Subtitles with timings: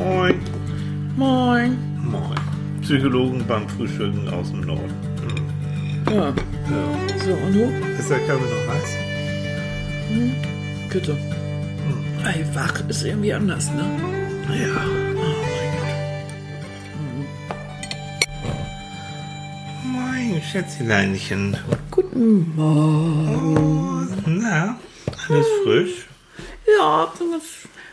[0.00, 0.40] Moin.
[1.16, 1.76] Moin.
[2.02, 2.34] Moin.
[2.82, 4.94] Psychologen beim Frühstücken aus dem Norden.
[6.06, 6.14] Hm.
[6.14, 6.34] Ja, Ja.
[7.24, 7.64] so, und du?
[7.98, 8.90] Ist der Kaffee noch heiß?
[10.90, 11.16] Bitte.
[12.24, 13.84] Ey, wach ist irgendwie anders, ne?
[14.48, 14.80] Ja.
[18.54, 21.56] Oh mein Mein Schätzleinchen.
[21.68, 21.78] Gott.
[21.90, 24.08] Guten Morgen.
[24.26, 24.76] Na,
[25.28, 26.06] alles frisch?
[26.78, 27.44] Ja, ganz,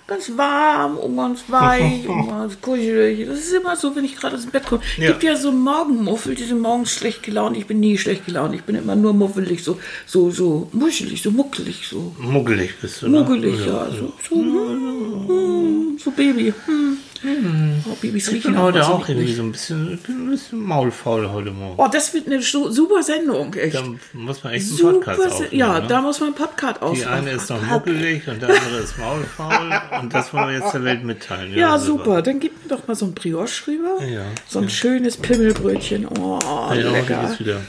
[0.07, 3.27] ganz warm und ganz weich und ganz kuschelig.
[3.27, 4.81] Das ist immer so, wenn ich gerade aus dem Bett komme.
[4.97, 5.11] Es Ja.
[5.11, 7.57] gibt ja so Morgenmuffel, die sind morgens schlecht gelaunt.
[7.57, 8.55] Ich bin nie schlecht gelaunt.
[8.55, 12.15] Ich bin immer nur muffelig, so, so, so muschelig, so muckelig, so.
[12.19, 13.19] Muggelig bist du, ne?
[13.19, 13.87] Muggelig, ja.
[13.91, 16.53] So, so, hm, so Baby.
[16.65, 16.97] Hm.
[17.23, 20.29] Oh, Babys Ich riechen bin heute so auch irgendwie so ein bisschen, ich bin ein
[20.31, 21.75] bisschen maulfaul heute Morgen.
[21.77, 23.75] Oh, das wird eine su- super Sendung, echt.
[23.75, 25.59] Da muss man echt einen Super, Podcast Se- aufnehmen.
[25.59, 25.87] ja, ne?
[25.87, 27.13] da muss man einen Podcast Die ausmachen.
[27.13, 30.83] eine ist noch muckelig und der andere ist maulfaul und das wollen wir jetzt der
[30.83, 31.51] Welt mitteilen.
[31.53, 31.79] Ja, wunderbar.
[31.79, 32.21] super.
[32.21, 34.03] Dann gib mir doch mal so ein Brioche rüber.
[34.05, 36.07] Ja, So ein schönes Pimmelbrötchen.
[36.19, 37.35] Oh, Ja, heute lecker.
[37.39, 37.61] wieder.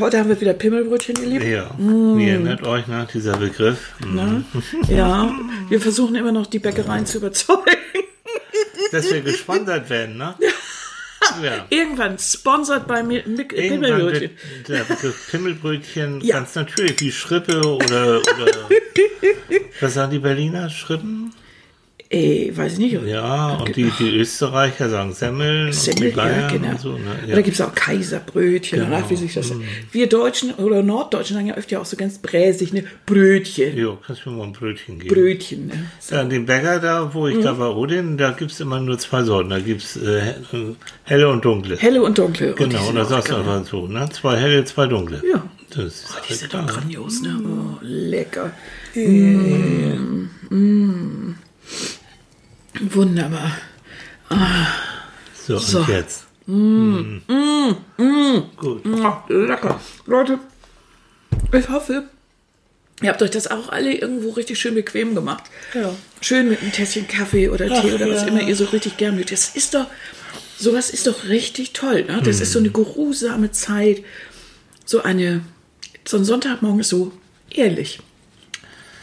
[0.00, 1.50] Heute haben wir wieder Pimmelbrötchen, ihr Lieben.
[1.50, 3.92] Ja, wie erinnert euch nach dieser Begriff?
[4.02, 4.14] Hm.
[4.14, 4.44] Ne?
[4.88, 5.30] Ja,
[5.68, 7.60] wir versuchen immer noch die Bäckereien zu überzeugen.
[8.92, 10.34] Dass wir gesponsert werden, ne?
[11.42, 11.66] Ja.
[11.68, 14.30] Irgendwann sponsert bei mir Mick- Irgendwann Pimmelbrötchen.
[14.30, 16.36] wird der Begriff Pimmelbrötchen Ja.
[16.38, 18.68] ganz natürlich wie Schrippe oder, oder
[19.80, 20.70] was sagen die Berliner?
[20.70, 21.32] Schrippen?
[22.12, 23.00] Ey, weiß ich nicht.
[23.06, 26.70] Ja, und die, die Österreicher sagen Semmeln und Semmel, ja, genau.
[26.70, 26.88] und so.
[26.94, 26.96] Ne?
[27.22, 27.36] Und Ja.
[27.36, 28.80] da gibt es auch Kaiserbrötchen.
[28.80, 28.96] Genau.
[28.96, 29.52] Und ach, wie sich das
[29.92, 32.82] Wir Deutschen oder Norddeutschen sagen ja öfter auch so ganz bräsig, ne?
[33.06, 33.76] Brötchen.
[33.76, 35.14] Jo, kannst du mir mal ein Brötchen geben?
[35.14, 35.86] Brötchen, ne?
[36.10, 37.42] Ja, an dem Bäcker da, wo ich Mhm.
[37.42, 39.50] da bei Odin, da gibt es immer nur zwei Sorten.
[39.50, 40.34] Da gibt es äh,
[41.04, 41.76] helle und dunkle.
[41.76, 42.54] Helle und dunkle.
[42.54, 44.08] Oh, genau, sind und da sagst du einfach so, ne?
[44.10, 45.22] Zwei helle, zwei dunkle.
[45.32, 45.44] Ja.
[45.72, 47.40] Das ist Die halt sind doch grandios, ne?
[47.44, 48.50] Oh, lecker.
[48.96, 51.29] Mm, mm.
[52.80, 53.56] Wunderbar.
[55.46, 55.80] So, So.
[55.80, 56.26] und jetzt.
[56.46, 57.18] Mm.
[58.56, 58.82] Gut.
[58.86, 59.80] Oh, lecker.
[60.06, 60.38] Leute,
[61.52, 62.04] ich hoffe,
[63.02, 65.44] ihr habt euch das auch alle irgendwo richtig schön bequem gemacht.
[65.74, 65.94] Ja.
[66.20, 68.28] Schön mit einem Tässchen Kaffee oder Tee Ach, oder was ja.
[68.28, 69.32] immer ihr so richtig gern mögt.
[69.32, 69.86] Das ist doch,
[70.58, 72.04] sowas ist doch richtig toll.
[72.04, 72.20] Ne?
[72.24, 74.02] Das ist so eine geruhsame Zeit.
[74.84, 75.42] So eine,
[76.04, 77.12] so ein Sonntagmorgen ist so
[77.50, 78.00] ehrlich.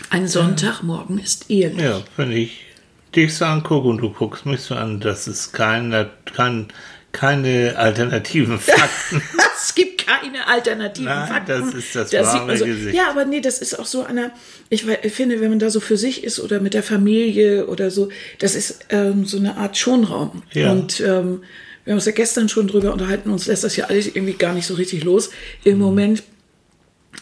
[0.09, 1.79] Ein Sonntagmorgen ist ehrlich.
[1.81, 2.66] Ja, wenn ich
[3.16, 6.68] dich so angucke und du guckst mich so an, das ist keine, kein,
[7.12, 9.22] keine alternativen Fakten.
[9.59, 11.62] Es gibt keine alternativen Nein, Fakten.
[11.66, 12.96] das ist das Da wahre so, Gesicht.
[12.96, 14.31] Ja, aber nee, das ist auch so einer,
[14.69, 17.90] ich we- finde, wenn man da so für sich ist oder mit der Familie oder
[17.90, 18.09] so,
[18.40, 20.44] das ist ähm, so eine Art Schonraum.
[20.53, 20.72] Ja.
[20.72, 21.41] Und ähm,
[21.84, 24.53] wir haben uns ja gestern schon drüber unterhalten, uns lässt das ja alles irgendwie gar
[24.53, 25.29] nicht so richtig los.
[25.66, 25.72] Mhm.
[25.72, 26.23] Im Moment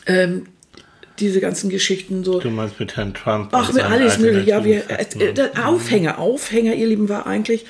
[0.05, 0.45] ähm,
[1.19, 2.39] diese ganzen Geschichten so.
[2.39, 3.49] Du meinst mit Herrn Trump.
[3.53, 4.49] Ach, mit seinen alles mögliche.
[4.49, 7.65] Ja, wir, äh, äh, der Aufhänger, Aufhänger, ihr Lieben, war eigentlich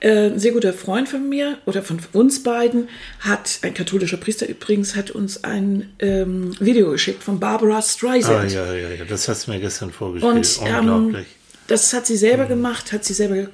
[0.00, 2.88] äh, ein sehr guter Freund von mir oder von uns beiden,
[3.20, 8.52] hat, ein katholischer Priester übrigens, hat uns ein ähm, Video geschickt von Barbara Ah, Streisand.
[8.52, 10.34] ja, ja, ja, das hast du mir gestern vorgespielt.
[10.34, 11.26] Und ähm, Unglaublich.
[11.66, 13.48] das hat sie selber gemacht, hat sie selber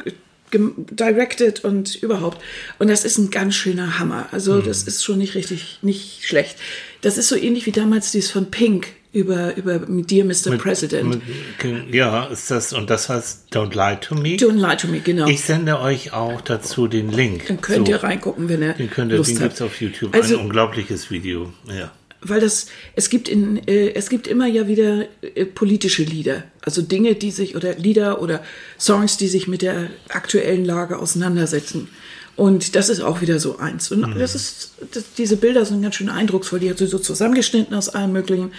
[0.50, 2.42] gem- directed und überhaupt.
[2.78, 4.26] Und das ist ein ganz schöner Hammer.
[4.32, 4.64] Also Mhm.
[4.64, 6.56] das ist schon nicht richtig, nicht schlecht.
[7.02, 10.56] Das ist so ähnlich wie damals dies von Pink über, über Dear Mr.
[10.56, 11.20] President.
[11.62, 14.36] Mit- ja, ist das, und das heißt Don't Lie to Me.
[14.36, 15.26] Don't lie to me, genau.
[15.28, 17.46] Ich sende euch auch dazu den Link.
[17.48, 19.48] Dann könnt So, ihr reingucken, wenn ihr Den könnt ihr, Lust den habt.
[19.50, 20.14] gibt's auf YouTube.
[20.14, 21.52] Also- Ein unglaubliches Video.
[21.68, 21.92] Ja.
[22.24, 26.44] Weil das, es gibt in, äh, es gibt immer ja wieder äh, politische Lieder.
[26.64, 28.42] Also Dinge, die sich, oder Lieder oder
[28.78, 31.88] Songs, die sich mit der aktuellen Lage auseinandersetzen.
[32.36, 33.90] Und das ist auch wieder so eins.
[33.92, 34.18] Und Mhm.
[34.18, 36.60] das ist, das, diese Bilder sind ganz schön eindrucksvoll.
[36.60, 38.52] Die hat sie so zusammengeschnitten aus allem Möglichen.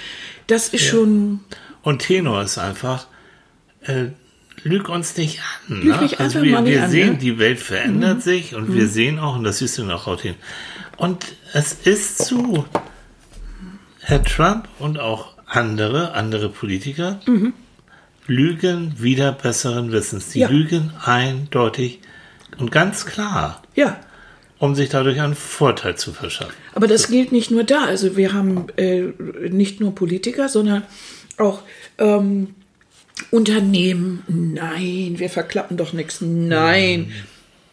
[0.48, 1.40] Das ist schon,
[1.82, 3.08] Und Tenor ist einfach,
[3.82, 4.06] äh,
[4.64, 5.82] lüg uns nicht an.
[5.82, 6.02] Lüg ne?
[6.04, 7.14] mich also wir, wir an, sehen, ne?
[7.14, 7.20] Mhm.
[7.20, 10.36] die Welt verändert sich und wir sehen auch, und das siehst du noch heute hin.
[10.98, 12.66] Und es ist so,
[14.02, 17.54] Herr Trump und auch andere, andere Politiker Mhm.
[18.28, 20.30] lügen wieder besseren Wissens.
[20.30, 20.50] Die Ja.
[20.50, 22.00] lügen eindeutig
[22.64, 24.00] und ganz klar, ja.
[24.58, 26.54] um sich dadurch einen Vorteil zu verschaffen.
[26.74, 27.84] Aber das gilt nicht nur da.
[27.84, 29.02] Also wir haben äh,
[29.50, 30.84] nicht nur Politiker, sondern
[31.38, 31.60] auch
[31.98, 32.56] ähm,
[33.32, 34.24] Unternehmen.
[34.30, 36.22] Nein, wir verklappen doch nichts.
[36.22, 37.12] Nein.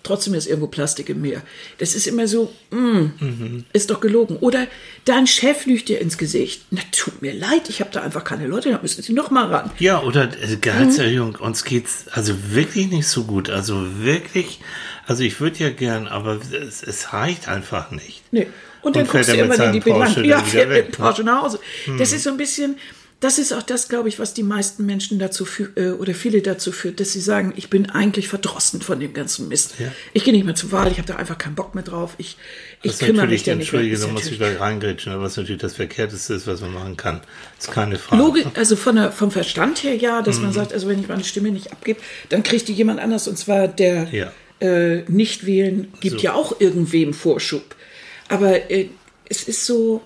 [0.03, 1.43] Trotzdem ist irgendwo Plastik im Meer.
[1.79, 4.37] Das ist immer so, mm, ist doch gelogen.
[4.39, 4.67] Oder
[5.05, 6.63] dein Chef lügt dir ins Gesicht.
[6.71, 9.47] Na, tut mir leid, ich habe da einfach keine Leute, da müssen Sie noch mal
[9.47, 9.71] ran.
[9.79, 13.51] Ja, oder äh, Gehaltserhöhung, uns geht's also wirklich nicht so gut.
[13.51, 14.61] Also wirklich,
[15.07, 18.23] also ich würde ja gern, aber es, es reicht einfach nicht.
[18.31, 18.47] Nee.
[18.83, 20.17] Und dann Und guckst du er irgendwann in die Bilanz.
[20.23, 21.61] Ja, fährt mit Porsche nach Hause.
[21.99, 22.77] Das ist so ein bisschen,
[23.21, 26.41] das ist auch das, glaube ich, was die meisten Menschen dazu führt, äh, oder viele
[26.41, 29.75] dazu führt, dass sie sagen, ich bin eigentlich verdrossen von dem ganzen Mist.
[29.79, 29.93] Ja.
[30.15, 32.15] Ich gehe nicht mehr zur Wahl, ich habe da einfach keinen Bock mehr drauf.
[32.17, 32.39] Ich,
[32.83, 33.81] ich Das kümmere mich da nicht mehr.
[33.83, 36.97] entschuldige, da muss ich gleich reingrätschen, aber was natürlich das Verkehrteste ist, was man machen
[36.97, 37.21] kann.
[37.59, 38.23] ist keine Frage.
[38.23, 40.45] Logisch, also von der, vom Verstand her ja, dass Mhm.
[40.45, 42.01] man sagt, also wenn ich meine Stimme nicht abgebe,
[42.31, 44.33] dann kriegt die jemand anders und zwar der Ja.
[44.61, 46.23] äh, nicht wählen gibt So.
[46.25, 47.77] ja auch irgendwem Vorschub.
[48.29, 48.89] Aber äh,
[49.29, 50.01] es ist so,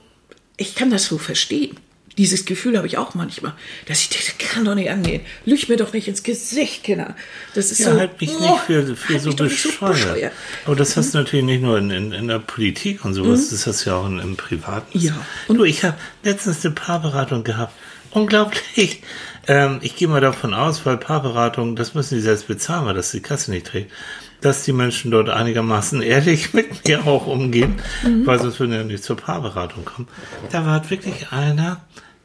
[0.57, 1.79] ich kann das so verstehen.
[2.17, 3.55] Dieses Gefühl habe ich auch manchmal,
[3.87, 5.23] dass ich denke, das kann doch nicht angehen.
[5.45, 7.17] Lüg mir doch nicht ins Gesicht, Kinder.
[7.55, 7.99] Das ist Ja, so.
[7.99, 10.33] halt mich oh, nicht für, für halt so doch nicht bescheuert.
[10.65, 13.67] Aber das hast du natürlich nicht nur in, in, in der Politik und sowas, das
[13.67, 14.97] hast du ja auch in, im Privaten.
[14.99, 15.15] Ja.
[15.49, 17.73] Und du, ich habe letztens eine Paarberatung gehabt.
[18.11, 19.03] Unglaublich.
[19.47, 23.11] Ähm, ich gehe mal davon aus, weil Paarberatung, das müssen die selbst bezahlen, weil das
[23.11, 23.93] die Kasse nicht trägt,
[24.41, 27.77] dass die Menschen dort einigermaßen ehrlich mit mir auch umgehen,
[28.25, 30.09] weil sonst würden ja nicht zur Paarberatung kommen.
[30.51, 31.81] Da war wirklich einer,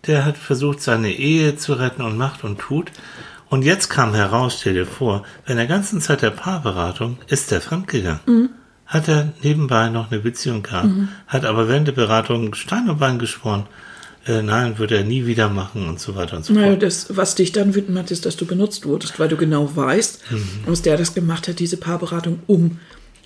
[0.08, 2.92] der hat versucht, seine Ehe zu retten und macht und tut.
[3.50, 7.62] Und jetzt kam heraus, stell dir vor, in der ganzen Zeit der Paarberatung ist er
[7.62, 8.20] fremdgegangen.
[8.86, 10.90] Hat er nebenbei noch eine Beziehung gehabt,
[11.28, 13.66] hat aber während der Beratung Stein und Bein geschworen,
[14.30, 16.84] äh, nein, würde er nie wieder machen und so weiter und so Naja, fort.
[16.84, 20.32] das, was dich dann wütend macht, ist, dass du benutzt wurdest, weil du genau weißt,
[20.32, 20.44] Mhm.
[20.68, 22.80] dass der das gemacht hat, diese Paarberatung, um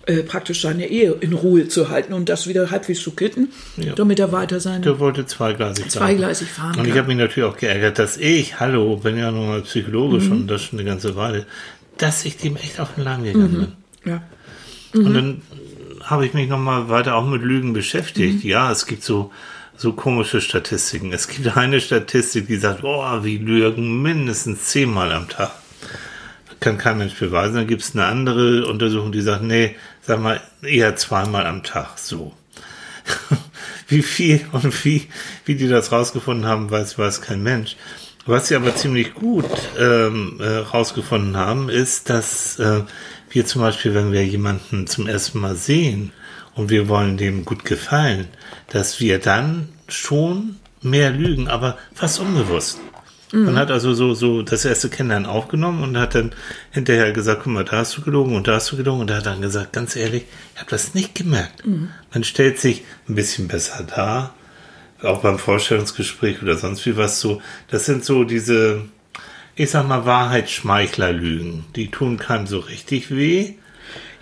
[0.06, 3.94] äh, praktisch seine Ehe in Ruhe zu halten und das wieder halbwegs zu kitten, Ja.
[3.94, 5.90] damit er weiter sein Der wollte zweigleisig fahren.
[5.92, 9.48] Zweigleisig fahren Und ich habe mich natürlich auch geärgert, dass ich, hallo, bin ja nun
[9.48, 10.32] mal psychologisch Mhm.
[10.34, 11.46] und das schon eine ganze Weile,
[11.98, 13.52] dass ich dem echt auf den Leim gegangen
[14.04, 14.12] bin.
[14.12, 14.24] Ja.
[14.94, 15.42] Und dann
[16.02, 18.44] habe ich mich nochmal weiter auch mit Lügen beschäftigt.
[18.44, 19.32] Ja, es gibt so,
[19.76, 21.12] so komische Statistiken.
[21.14, 25.52] Es gibt eine Statistik, die sagt, oh, wir lügen mindestens zehnmal am Tag.
[26.60, 27.56] Kann kein Mensch beweisen.
[27.56, 31.98] Dann gibt es eine andere Untersuchung, die sagt, nee, sag mal, eher zweimal am Tag.
[31.98, 32.34] So.
[33.88, 35.08] wie viel und wie,
[35.46, 37.76] wie die das rausgefunden haben, weiß, weiß kein Mensch.
[38.26, 39.46] Was sie aber ziemlich gut
[39.78, 42.84] ähm, äh, rausgefunden haben, ist, dass äh,
[43.30, 46.14] wir zum Beispiel, wenn wir jemanden zum ersten Mal sehen
[46.56, 48.28] und wir wollen dem gut gefallen,
[48.70, 52.80] dass wir dann schon mehr lügen, aber fast unbewusst.
[53.36, 56.36] Man hat also so, so das erste Kennenlernen aufgenommen und hat dann
[56.70, 59.18] hinterher gesagt, guck mal, da hast du gelogen und da hast du gelogen und er
[59.18, 61.64] hat dann gesagt, ganz ehrlich, ich habe das nicht gemerkt.
[62.14, 64.36] Man stellt sich ein bisschen besser dar,
[65.02, 67.42] auch beim Vorstellungsgespräch oder sonst wie was so.
[67.70, 68.84] Das sind so diese,
[69.56, 71.66] ich sag mal, Wahrheitsschmeichlerlügen.
[71.76, 73.56] Die tun keinem so richtig weh.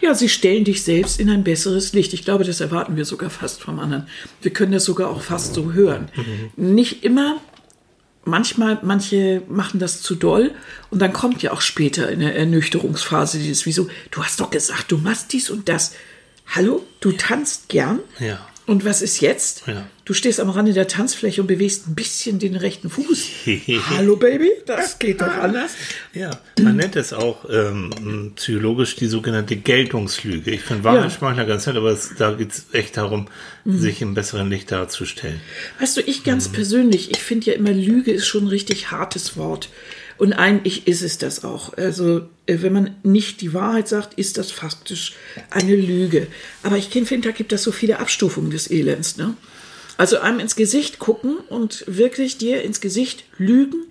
[0.01, 2.13] Ja, sie stellen dich selbst in ein besseres Licht.
[2.13, 4.07] Ich glaube, das erwarten wir sogar fast vom anderen.
[4.41, 6.09] Wir können das sogar auch fast so hören.
[6.55, 7.37] Nicht immer.
[8.23, 10.51] Manchmal, manche machen das zu doll
[10.91, 14.91] und dann kommt ja auch später in der Ernüchterungsphase dieses, wieso, du hast doch gesagt,
[14.91, 15.93] du machst dies und das.
[16.47, 17.99] Hallo, du tanzt gern?
[18.19, 18.47] Ja.
[18.67, 19.63] Und was ist jetzt?
[19.65, 19.87] Ja.
[20.05, 23.27] Du stehst am Rande der Tanzfläche und bewegst ein bisschen den rechten Fuß.
[23.89, 25.71] Hallo Baby, das geht doch anders.
[26.13, 30.51] Ja, man nennt es auch ähm, psychologisch die sogenannte Geltungslüge.
[30.51, 33.27] Ich finde Wahrheitsschmeichler ganz nett, aber es, da geht es echt darum,
[33.65, 35.39] sich im besseren Licht darzustellen.
[35.79, 39.37] Weißt du, ich ganz persönlich, ich finde ja immer, Lüge ist schon ein richtig hartes
[39.37, 39.69] Wort.
[40.21, 41.75] Und eigentlich ist es das auch.
[41.79, 45.13] Also, äh, wenn man nicht die Wahrheit sagt, ist das faktisch
[45.49, 46.27] eine Lüge.
[46.61, 49.17] Aber ich finde, da gibt es so viele Abstufungen des Elends.
[49.17, 49.33] Ne?
[49.97, 53.87] Also, einem ins Gesicht gucken und wirklich dir ins Gesicht lügen,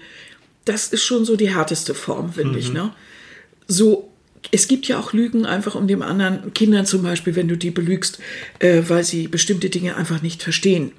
[0.65, 2.73] das ist schon so die härteste Form, finde ich.
[2.73, 2.94] Ne?
[3.67, 4.09] So,
[4.53, 7.73] es gibt ja auch Lügen einfach um dem anderen, Kindern zum Beispiel, wenn du die
[7.73, 8.21] belügst,
[8.61, 10.93] äh, weil sie bestimmte Dinge einfach nicht verstehen.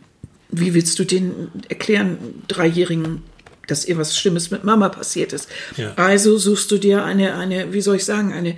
[0.49, 2.17] Wie willst du denen erklären,
[2.49, 3.21] Dreijährigen,
[3.67, 5.49] dass ihr was Schlimmes mit Mama passiert ist?
[5.77, 5.93] Ja.
[5.95, 8.57] Also suchst du dir eine, eine, wie soll ich sagen, eine,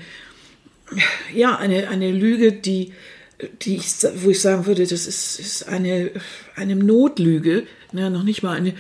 [1.33, 2.93] ja, eine, eine Lüge, die,
[3.62, 6.12] die ich, wo ich sagen würde, das ist, ist eine,
[6.55, 8.74] eine Notlüge, ne, noch nicht mal eine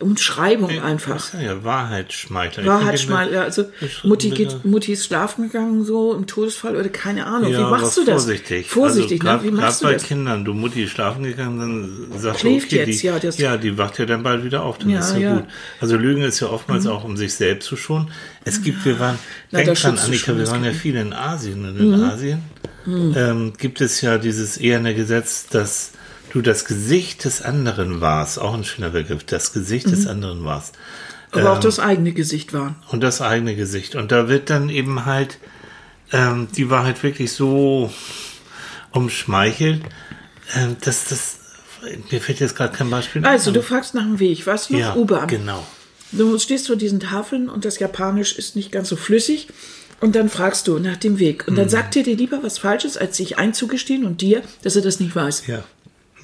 [0.00, 1.32] Umschreibung einfach.
[1.34, 2.62] Ja, ja, Wahrheitsschmeichler.
[2.62, 3.64] Ich Wahrheitsschmeichler, also
[4.02, 7.52] Mutti, geht, Mutti ist schlafen gegangen, so im Todesfall oder keine Ahnung.
[7.52, 8.24] Ja, Wie machst du das?
[8.24, 8.66] Vorsichtig.
[8.68, 9.52] Vorsichtig, also, ne?
[9.52, 10.02] Wie machst du bei das?
[10.02, 11.58] Kindern, du Mutti ist schlafen gegangen,
[12.10, 14.44] dann sagt Schläft du, okay, jetzt, die, ja, das- ja, die wacht ja dann bald
[14.44, 15.32] wieder auf, dann Ja, ist ja, ja.
[15.34, 15.38] Mhm.
[15.40, 15.48] gut.
[15.80, 18.10] Also Lügen ist ja oftmals auch, um sich selbst zu schonen.
[18.44, 19.18] Es gibt, wir waren,
[19.52, 20.82] Na, denk dran, Annika, wir waren ja Kind.
[20.82, 22.42] viel in Asien und in Asien
[22.86, 25.92] ähm, gibt es ja dieses eherne Gesetz, dass
[26.34, 29.90] du das Gesicht des anderen warst, auch ein schöner Begriff, das Gesicht Mhm.
[29.92, 30.74] des anderen warst.
[31.30, 32.76] Aber auch das eigene Gesicht war.
[32.90, 33.94] Und das eigene Gesicht.
[33.96, 35.38] Und da wird dann eben halt
[36.12, 37.90] ähm, die Wahrheit wirklich so
[38.92, 39.82] umschmeichelt,
[40.54, 41.38] ähm, dass das.
[42.10, 44.70] Mir fällt jetzt gerade kein Beispiel Also, du fragst nach dem Weg, noch?
[44.70, 45.26] ja, U-Bahn.
[45.28, 45.66] genau.
[46.12, 49.48] Du stehst vor diesen Tafeln und das Japanisch ist nicht ganz so flüssig.
[50.00, 51.46] Und dann fragst du nach dem Weg.
[51.46, 51.58] Und Mhm.
[51.58, 54.98] dann sagt er dir lieber was Falsches, als sich einzugestehen und dir, dass er das
[55.00, 55.46] nicht weiß.
[55.46, 55.64] Ja.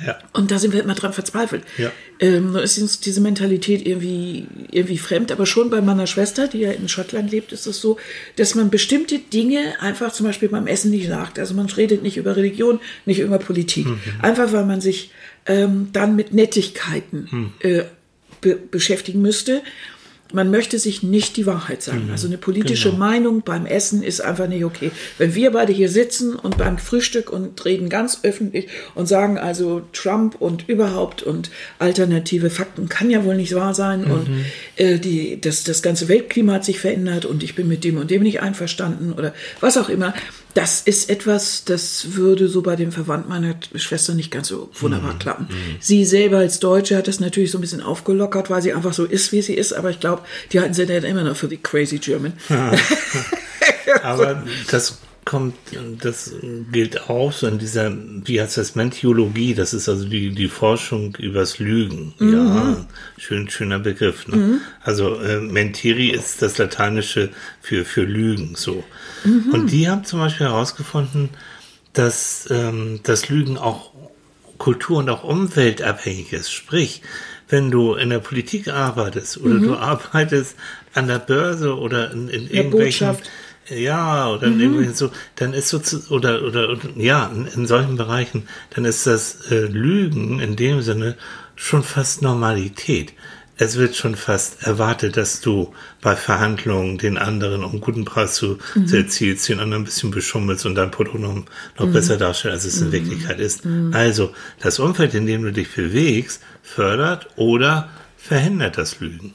[0.07, 0.19] Ja.
[0.33, 1.65] Und da sind wir immer dran verzweifelt.
[1.79, 1.91] Ja.
[2.21, 5.33] Ähm, ist uns diese Mentalität irgendwie, irgendwie fremd.
[5.33, 7.99] Aber schon bei meiner Schwester, die ja in Schottland lebt, ist es so,
[8.37, 11.39] dass man bestimmte Dinge einfach zum Beispiel beim Essen nicht sagt.
[11.39, 13.87] Also man redet nicht über Religion, nicht über Politik.
[14.21, 15.11] Einfach weil man sich
[15.47, 17.85] ähm, dann mit Nettigkeiten äh,
[18.41, 19.63] be beschäftigen müsste.
[20.33, 22.09] Man möchte sich nicht die Wahrheit sagen.
[22.11, 24.91] Also eine politische Meinung beim Essen ist einfach nicht okay.
[25.19, 29.83] Wenn wir beide hier sitzen und beim Frühstück und reden ganz öffentlich und sagen also
[29.93, 34.29] Trump und überhaupt und alternative Fakten kann ja wohl nicht wahr sein und
[34.77, 38.11] äh, die, das, das ganze Weltklima hat sich verändert und ich bin mit dem und
[38.11, 40.15] dem nicht einverstanden oder was auch immer.
[40.55, 45.17] Das ist etwas, das würde so bei dem Verwandten meiner Schwester nicht ganz so wunderbar
[45.19, 45.47] klappen.
[45.79, 49.05] Sie selber als Deutsche hat das natürlich so ein bisschen aufgelockert, weil sie einfach so
[49.05, 49.73] ist, wie sie ist.
[49.73, 50.20] Aber ich glaube,
[50.53, 52.33] die halten sie dann immer noch für die crazy German.
[54.03, 55.55] Aber das kommt,
[56.01, 56.33] das
[56.73, 57.93] gilt auch so in dieser,
[58.25, 62.15] wie heißt das, Mentiologie, das ist also die, die Forschung übers Lügen.
[62.19, 62.87] Ja,
[63.19, 64.27] schön, schöner Begriff.
[64.29, 64.61] Ne?
[64.83, 68.83] Also äh, Mentiri ist das Lateinische für, für Lügen, so.
[69.53, 71.29] Und die haben zum Beispiel herausgefunden,
[71.93, 73.93] dass ähm, das Lügen auch
[74.59, 76.53] kultur- und auch umweltabhängig ist.
[76.53, 77.03] Sprich,
[77.51, 80.57] wenn du in der Politik arbeitest oder du arbeitest
[80.95, 83.31] an der Börse oder in, in irgendwelchen Botschaft.
[83.69, 87.67] ja, oder in irgendwelchen so, dann ist so zu, oder, oder, oder ja, in, in
[87.67, 91.17] solchen Bereichen, dann ist das äh, Lügen in dem Sinne
[91.57, 93.13] schon fast Normalität.
[93.61, 98.57] Es wird schon fast erwartet, dass du bei Verhandlungen den anderen um guten Preis zu,
[98.87, 101.45] zu erzielst, den anderen ein bisschen beschummelst und dein Produkt noch,
[101.79, 103.67] noch besser darstellst, als es in Wirklichkeit ist.
[103.93, 109.31] Also, das Umfeld, in dem du dich bewegst, fördert oder verhindert das Lügen.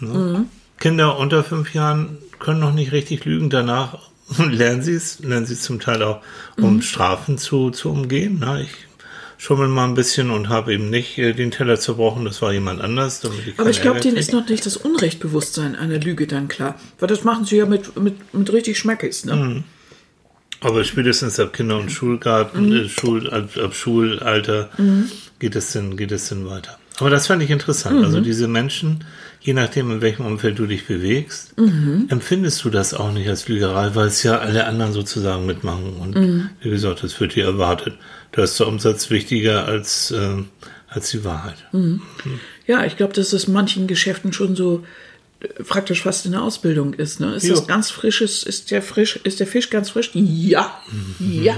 [0.00, 0.46] Ne?
[0.80, 3.50] Kinder unter fünf Jahren können noch nicht richtig lügen.
[3.50, 3.98] Danach
[4.38, 6.22] lernen sie es, lernen sie es zum Teil auch,
[6.56, 8.38] um Strafen zu, zu umgehen.
[8.40, 8.87] Na, ich
[9.38, 12.26] schummel mal ein bisschen und habe eben nicht äh, den Teller zerbrochen.
[12.26, 13.20] Das war jemand anders.
[13.20, 16.78] Damit ich Aber ich glaube, denen ist noch nicht das Unrechtbewusstsein einer Lüge dann klar.
[16.98, 19.24] Weil das machen sie ja mit, mit, mit richtig Schmackes.
[19.24, 19.64] Ne?
[20.60, 24.70] Aber spätestens ab Kinder- und Schulgarten, äh, Schul, ab, ab Schulalter
[25.38, 26.76] geht es dann, geht es dann weiter.
[26.98, 28.04] Aber das fand ich interessant.
[28.04, 29.04] Also diese Menschen,
[29.40, 31.54] je nachdem, in welchem Umfeld du dich bewegst,
[32.08, 35.92] empfindest du das auch nicht als Lügerei, weil es ja alle anderen sozusagen mitmachen.
[35.92, 37.94] Und wie gesagt, das wird dir erwartet.
[38.32, 40.42] Da ist der Umsatz wichtiger als, äh,
[40.88, 41.56] als die Wahrheit.
[42.66, 44.84] Ja, ich glaube, dass das manchen Geschäften schon so
[45.40, 47.20] äh, praktisch fast in der Ausbildung ist.
[47.20, 47.34] Ne?
[47.34, 47.54] Ist Ja.
[47.54, 50.10] das ganz frisches, ist der frisch, ist der Fisch ganz frisch?
[50.14, 50.80] Ja,
[51.18, 51.56] ja.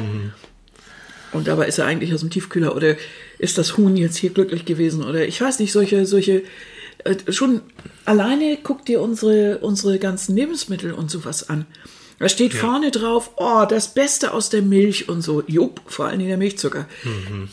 [1.33, 2.97] Und dabei ist er eigentlich aus dem Tiefkühler oder
[3.39, 6.43] ist das Huhn jetzt hier glücklich gewesen oder ich weiß nicht, solche, solche,
[7.05, 7.61] äh, schon
[8.05, 11.67] alleine guck dir unsere, unsere ganzen Lebensmittel und sowas an.
[12.21, 15.43] Da steht vorne drauf, oh, das Beste aus der Milch und so.
[15.47, 16.87] Jupp, vor allem der Milchzucker.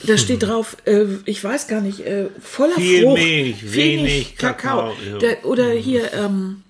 [0.05, 3.17] Da steht drauf, äh, ich weiß gar nicht, äh, voller Viel Frucht.
[3.23, 5.17] Milch, wenig Kakao, ja.
[5.19, 6.63] Da, oder hier, ähm,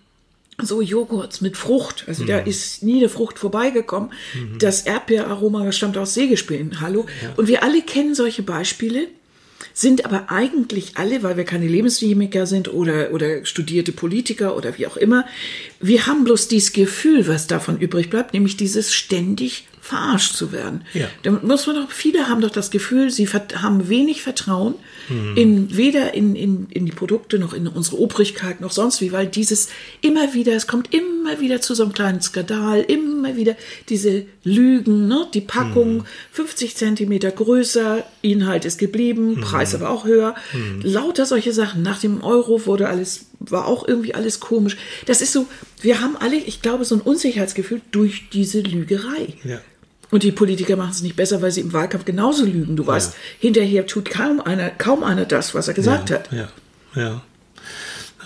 [0.62, 2.06] so Joghurts mit Frucht.
[2.08, 4.12] Also da ist nie eine Frucht vorbeigekommen.
[4.60, 6.82] Das Erdbeeraroma stammt aus Sägespänen.
[6.82, 7.08] Hallo.
[7.36, 9.08] Und wir alle kennen solche Beispiele,
[9.78, 14.88] sind aber eigentlich alle, weil wir keine Lebenschemiker sind oder, oder studierte Politiker oder wie
[14.88, 15.24] auch immer,
[15.80, 20.84] wir haben bloß dieses Gefühl, was davon übrig bleibt, nämlich dieses ständig verarscht zu werden.
[20.96, 21.08] Ja.
[21.22, 24.74] Da muss man doch, viele haben doch das Gefühl, sie haben wenig Vertrauen
[25.36, 29.28] in weder in, in, in die Produkte noch in unsere Obrigkeit noch sonst wie, weil
[29.28, 29.70] dieses
[30.02, 33.56] immer wieder, es kommt immer wieder zu so einem kleinen Skandal, immer wieder
[33.90, 35.28] diese Lügen, ne?
[35.34, 40.36] die Packung 50 Zentimeter größer, Inhalt ist geblieben, Preis aber auch höher,
[40.84, 41.82] lauter solche Sachen.
[41.82, 44.78] Nach dem Euro wurde alles, war auch irgendwie alles komisch.
[45.06, 45.48] Das ist so,
[45.82, 49.36] wir haben alle, ich glaube, so ein Unsicherheitsgefühl durch diese Lügerei.
[49.44, 49.62] Ja.
[50.10, 52.76] Und die Politiker machen es nicht besser, weil sie im Wahlkampf genauso lügen.
[52.76, 56.30] Du weißt, hinterher tut kaum einer, kaum einer das, was er gesagt hat.
[56.32, 56.48] Ja,
[56.96, 57.22] ja.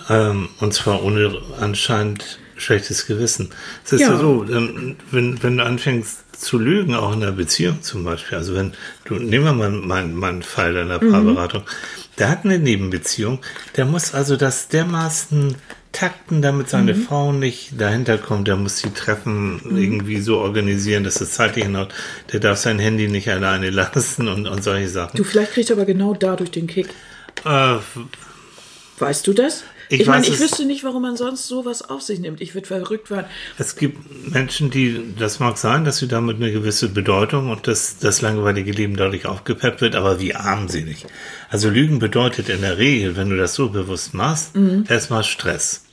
[0.08, 3.50] Ähm, und zwar ohne anscheinend schlechtes Gewissen.
[3.84, 4.18] Es ist ja, Ja.
[4.18, 8.54] so, ähm, wenn, wenn du anfängst zu lügen, auch in einer Beziehung zum Beispiel, also
[8.54, 8.72] wenn
[9.04, 11.62] du, nehmen wir mal meinen, meinen Fall deiner Paarberatung,
[12.18, 13.40] der hat eine Nebenbeziehung,
[13.76, 15.54] der muss also das dermaßen
[15.92, 21.20] takten, damit seine Frau nicht dahinter kommt, der muss die Treffen irgendwie so organisieren, dass
[21.20, 21.94] es zeitlich hinhaut,
[22.32, 25.16] der darf sein Handy nicht alleine lassen und, und solche Sachen.
[25.16, 26.88] Du, vielleicht kriegst du aber genau dadurch den Kick.
[27.44, 27.76] Äh,
[28.98, 29.64] Weißt du das?
[29.92, 32.40] Ich, Ich meine, ich wüsste nicht, warum man sonst sowas auf sich nimmt.
[32.40, 33.26] Ich würde verrückt werden.
[33.58, 37.98] Es gibt Menschen, die, das mag sein, dass sie damit eine gewisse Bedeutung und das,
[37.98, 41.04] das langweilige Leben dadurch aufgepeppt wird, aber wie armselig.
[41.50, 44.52] Also Lügen bedeutet in der Regel, wenn du das so bewusst machst,
[44.88, 45.84] erstmal Stress.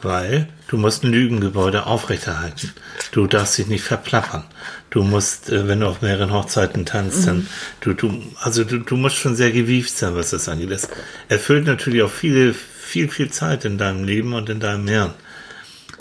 [0.00, 2.72] Weil du musst ein Lügengebäude aufrechterhalten.
[3.10, 4.44] Du darfst dich nicht verplappern.
[4.90, 7.48] Du musst, äh, wenn du auf mehreren Hochzeiten tanzt, dann,
[7.80, 10.70] du, du, also du, du musst schon sehr gewieft sein, was das angeht.
[10.70, 10.88] Das
[11.28, 12.54] erfüllt natürlich auch viele,
[12.88, 15.12] viel, viel Zeit in deinem Leben und in deinem Hirn.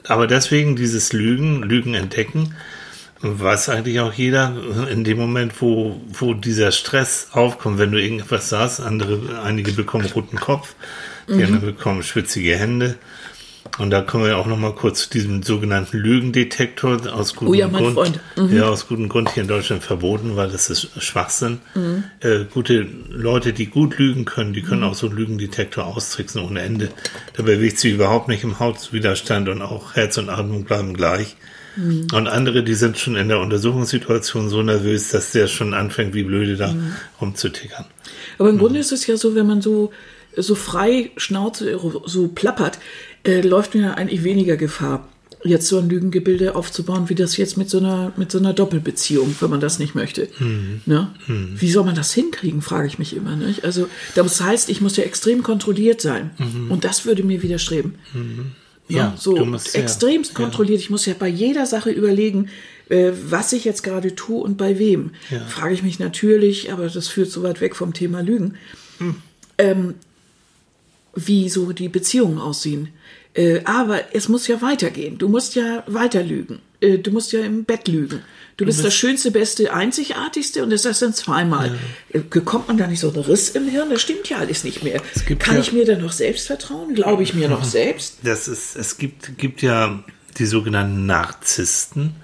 [0.05, 2.55] Aber deswegen dieses Lügen, Lügen entdecken,
[3.21, 4.55] weiß eigentlich auch jeder
[4.89, 10.05] in dem Moment, wo, wo dieser Stress aufkommt, wenn du irgendwas sagst, andere, einige bekommen
[10.15, 10.75] roten Kopf,
[11.27, 12.95] die anderen bekommen schwitzige Hände.
[13.77, 17.53] Und da kommen wir auch noch mal kurz zu diesem sogenannten Lügendetektor aus gutem Oh
[17.53, 18.19] ja, mein Grund.
[18.35, 18.51] Freund.
[18.51, 21.59] Ja, aus gutem Grund hier in Deutschland verboten, weil das ist Schwachsinn.
[22.19, 26.61] Äh, gute Leute, die gut lügen können, die können auch so einen Lügendetektor austricksen ohne
[26.61, 26.89] Ende.
[27.35, 31.35] Da bewegt sich überhaupt nicht im Hautwiderstand und auch Herz und Atmung bleiben gleich.
[31.79, 36.23] Und andere, die sind schon in der Untersuchungssituation so nervös, dass der schon anfängt, wie
[36.23, 36.73] blöde da
[37.21, 37.85] rumzutickern.
[38.39, 39.91] Aber im Grunde ist es ja so, wenn man so,
[40.35, 42.79] so frei Schnauze so plappert,
[43.27, 45.07] äh, läuft ja eigentlich weniger Gefahr,
[45.43, 49.35] jetzt so ein Lügengebilde aufzubauen, wie das jetzt mit so einer, mit so einer Doppelbeziehung,
[49.39, 50.27] wenn man das nicht möchte.
[50.85, 51.09] Ne?
[51.27, 53.35] Wie soll man das hinkriegen, frage ich mich immer.
[53.35, 53.63] Nicht?
[53.63, 56.31] Also, das heißt, ich muss ja extrem kontrolliert sein.
[56.69, 57.95] Und das würde mir widerstreben.
[58.89, 60.37] Ja, so du musst ja- extremst ja.
[60.37, 60.79] kontrolliert.
[60.79, 62.47] Ich muss ja bei jeder Sache überlegen,
[62.89, 65.11] äh, was ich jetzt gerade tue und bei wem.
[65.29, 65.39] Ja.
[65.45, 68.55] Frage ich mich natürlich, aber das führt so weit weg vom Thema Lügen,
[68.99, 69.15] Hm.
[69.57, 69.93] ähm,
[71.25, 72.89] wie so die Beziehungen aussehen.
[73.33, 75.17] Äh, aber es muss ja weitergehen.
[75.17, 76.59] Du musst ja weiter lügen.
[76.81, 78.21] Äh, du musst ja im Bett lügen.
[78.57, 81.77] Du, bist, das Schönste, Beste, Einzigartigste und das ist dann zweimal.
[82.11, 83.89] Äh, Bekommt man da nicht so einen Riss im Hirn?
[83.91, 84.99] Das stimmt ja alles nicht mehr.
[85.37, 86.95] Kann ja- ich mir dann noch selbst vertrauen?
[86.95, 88.17] Glaube ich mir noch selbst?
[88.23, 90.03] Das ist, es gibt, gibt ja
[90.39, 92.15] die sogenannten Narzissten.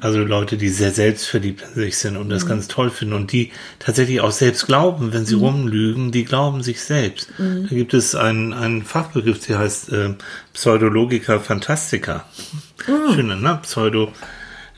[0.00, 3.50] Also Leute, die sehr selbstverliebt in sich sind und das ganz toll finden und die
[3.78, 7.28] tatsächlich auch selbst glauben, wenn sie rumlügen, die glauben sich selbst.
[7.38, 10.14] Da gibt es einen, einen Fachbegriff, der heißt äh,
[10.52, 12.24] Pseudologica Fantastica.
[13.14, 13.58] Schöner, ne?
[13.62, 14.12] Pseudo,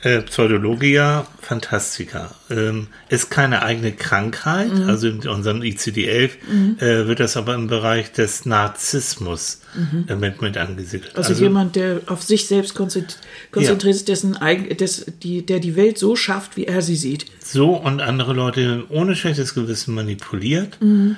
[0.02, 2.30] äh, Pseudologia Fantastica.
[2.48, 6.30] Ähm, ist keine eigene Krankheit, also in unserem ICD-11
[6.78, 9.60] äh, wird das aber im Bereich des Narzissmus
[10.06, 11.16] äh, mit, mit angesiedelt.
[11.16, 13.16] Also, jemand, der auf sich selbst konzentri-
[13.50, 17.26] konzentriert ist, dessen eigen, des, die, der die Welt so schafft, wie er sie sieht.
[17.42, 21.16] so und andere Leute ohne schlechtes Gewissen manipuliert, Mhm,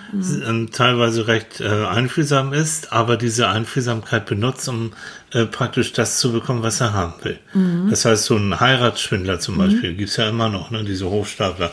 [0.49, 4.93] ähm, teilweise recht äh, einfühlsam ist, aber diese Einfühlsamkeit benutzt, um
[5.33, 7.39] äh, praktisch das zu bekommen, was er haben will.
[7.55, 7.89] Mhm.
[7.91, 11.71] Das heißt, so ein Heiratsschwindler zum Beispiel gibt's ja immer noch, ne, diese Hochstapler,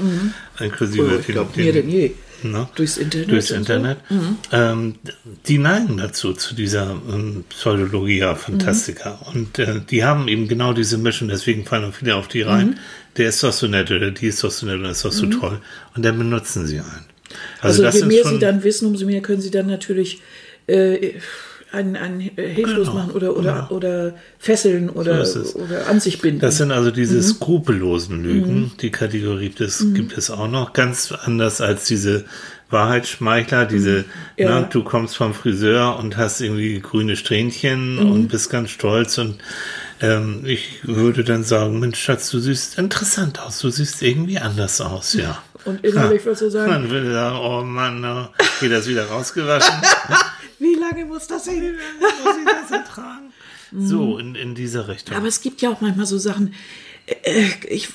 [0.60, 1.12] inklusive Mhm.
[1.16, 2.12] Oh, ich den- mehr denn je.
[2.44, 2.68] ne?
[2.76, 3.32] Durchs Internet.
[3.32, 3.74] durchs und so.
[3.74, 3.98] Internet.
[4.52, 4.96] Ähm,
[5.48, 9.20] die neigen dazu, zu dieser ähm, Pseudologia Fantastica.
[9.34, 12.80] Und äh, die haben eben genau diese Mischung, deswegen fallen auch viele auf die rein.
[13.18, 15.26] Der ist doch so nett oder die ist doch so nett und ist doch so
[15.26, 15.60] toll.
[15.96, 17.06] Und dann benutzen sie einen.
[17.62, 20.22] Also, das je mehr sie dann wissen, umso mehr können sie dann natürlich
[20.68, 21.14] äh,
[21.72, 22.94] einen, einen hilflos Genau.
[23.00, 26.40] machen oder, oder, oder fesseln oder, So oder an sich binden.
[26.42, 27.22] Das sind also diese Mhm.
[27.24, 28.72] skrupellosen Lügen.
[28.82, 30.74] Die Kategorie gibt es, gibt es auch noch.
[30.74, 32.26] Ganz anders als diese
[32.72, 34.06] Wahrheitsschmeichler, diese, Mhm.
[34.38, 34.50] Ja.
[34.50, 38.12] na, du kommst vom Friseur und hast irgendwie grüne Strähnchen Mhm.
[38.12, 39.40] und bist ganz stolz und
[40.02, 44.80] ähm, ich würde dann sagen, Mensch, Schatz, du siehst interessant aus, du siehst irgendwie anders
[44.82, 45.44] aus, ja.
[45.66, 48.30] Und innerlich würdest du sagen, Man würde sagen, oh Mann, na,
[48.62, 49.74] geht das wieder rausgewaschen?
[51.00, 51.76] lange muss das hin?
[52.00, 53.34] Muss ich das ertragen?
[53.72, 55.16] So, in, in diese Richtung.
[55.16, 56.56] Aber es gibt ja auch manchmal so Sachen,
[57.70, 57.90] ich,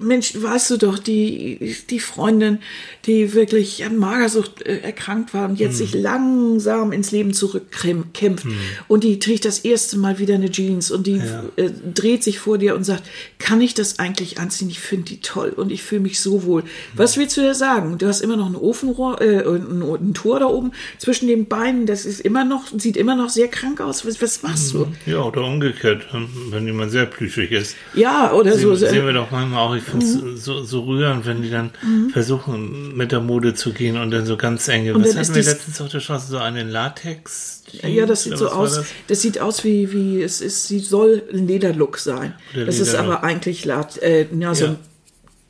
[0.00, 2.58] Mensch, weißt du doch, die, die Freundin,
[3.06, 8.46] die wirklich an Magersucht äh, erkrankt war und jetzt sich langsam ins Leben zurückkämpft
[8.88, 11.20] und die trägt das erste Mal wieder eine Jeans und die
[11.56, 13.04] äh, dreht sich vor dir und sagt,
[13.38, 14.70] kann ich das eigentlich anziehen?
[14.70, 16.62] Ich finde die toll und ich fühle mich so wohl.
[16.94, 17.98] Was willst du dir sagen?
[17.98, 21.86] Du hast immer noch ein Ofenrohr, äh, ein, ein Tor da oben zwischen den Beinen,
[21.86, 24.06] das ist immer noch, sieht immer noch sehr krank aus.
[24.06, 24.86] Was, was machst du?
[25.06, 26.06] Ja, oder umgekehrt,
[26.50, 27.76] wenn jemand sehr plüschig ist.
[27.94, 28.86] Ja, oder Sehen, so.
[28.86, 31.70] sehen wir doch manchmal auch, ich finde es so, so rührend, wenn die dann
[32.12, 34.94] versuchen, mit der Mode zu gehen und dann so ganz enge.
[34.94, 36.28] Und Was hatten wir letztens auf der Straße?
[36.30, 37.62] So einen Latex?
[37.82, 38.74] Ja, das sieht Oder so aus.
[38.76, 38.86] das?
[39.08, 39.20] Das?
[39.22, 42.34] sieht aus wie, wie es ist, sie soll ein Lederlook sein.
[42.54, 44.70] Der das ist aber eigentlich Lat, äh, ja, so Ja.
[44.72, 44.78] ein,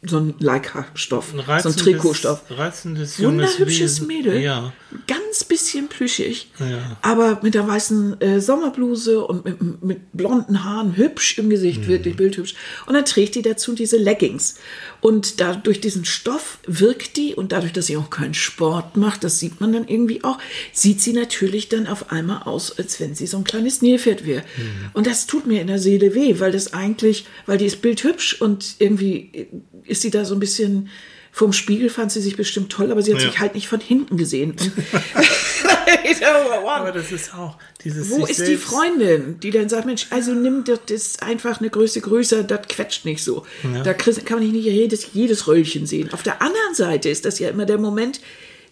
[0.06, 2.42] so ein Leica-Stoff, so ein Trikotstoff.
[2.50, 4.00] Reizendes junges Wunderhübsches.
[4.02, 4.38] Mädel.
[4.40, 4.72] Ja.
[5.06, 6.50] Ganz bisschen plüschig,
[7.02, 12.16] aber mit der weißen äh, Sommerbluse und mit, mit blonden Haaren, hübsch im Gesicht, wirklich
[12.16, 12.54] bildhübsch.
[12.86, 14.56] Und dann trägt die dazu diese Leggings.
[15.00, 19.24] Und da durch diesen Stoff wirkt die und dadurch, dass sie auch keinen Sport macht,
[19.24, 20.38] das sieht man dann irgendwie auch,
[20.72, 24.44] sieht sie natürlich dann auf einmal aus, als wenn sie so ein kleines Nilpferd wäre.
[24.92, 28.40] Und das tut mir in der Seele weh, weil das eigentlich, weil die ist bildhübsch
[28.40, 29.48] und irgendwie
[29.84, 30.88] ist sie da so ein bisschen
[31.36, 33.28] vom Spiegel fand sie sich bestimmt toll, aber sie hat Ja.
[33.28, 34.54] sich halt nicht von hinten gesehen.
[36.66, 38.10] Aber das ist auch dieses.
[38.10, 41.60] Wo ist die selbst- Freundin, die dann sagt, Mensch, also nimm das, das ist einfach
[41.60, 43.44] eine Größe größer, das quetscht nicht so.
[43.84, 46.12] Da krieg- kann man nicht jedes, jedes Röllchen sehen.
[46.12, 48.20] Auf der anderen Seite ist das ja immer der Moment,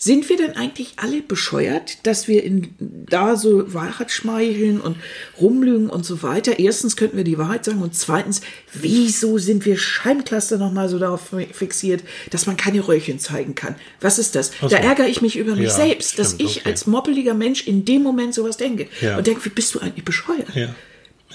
[0.04, 4.96] sind wir denn eigentlich alle bescheuert, dass wir in, da so Wahrheit schmeicheln und
[5.40, 6.58] rumlügen und so weiter?
[6.58, 8.40] Erstens könnten wir die Wahrheit sagen und zweitens,
[8.72, 13.76] wieso sind wir Scheibenklaster nochmal so darauf fixiert, dass man keine Röllchen zeigen kann?
[14.00, 14.50] Was ist das?
[14.60, 16.68] Ach Da ärgere ich mich über mich Ja, selbst, dass stimmt, ich okay.
[16.70, 19.18] als moppeliger Mensch in dem Moment sowas denke Ja.
[19.18, 20.52] und denke, wie bist du eigentlich bescheuert?
[20.56, 20.74] Ja.